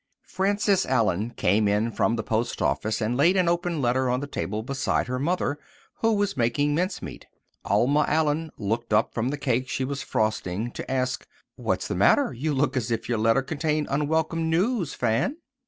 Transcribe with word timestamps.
ToC 0.27 0.31
Frances 0.31 0.85
Allen 0.87 1.29
came 1.29 1.67
in 1.67 1.91
from 1.91 2.15
the 2.15 2.23
post 2.23 2.59
office 2.59 3.01
and 3.01 3.15
laid 3.15 3.37
an 3.37 3.47
open 3.47 3.83
letter 3.83 4.09
on 4.09 4.19
the 4.19 4.25
table 4.25 4.63
beside 4.63 5.05
her 5.05 5.19
mother, 5.19 5.59
who 5.97 6.13
was 6.13 6.35
making 6.35 6.73
mincemeat. 6.73 7.27
Alma 7.65 8.05
Allen 8.07 8.49
looked 8.57 8.93
up 8.93 9.13
from 9.13 9.29
the 9.29 9.37
cake 9.37 9.69
she 9.69 9.85
was 9.85 10.01
frosting 10.01 10.71
to 10.71 10.89
ask, 10.89 11.27
"What 11.55 11.83
is 11.83 11.87
the 11.87 11.93
matter? 11.93 12.33
You 12.33 12.51
look 12.51 12.75
as 12.75 12.89
if 12.89 13.07
your 13.07 13.19
letter 13.19 13.43
contained 13.43 13.89
unwelcome 13.91 14.49
news, 14.49 14.95
Fan." 14.95 15.35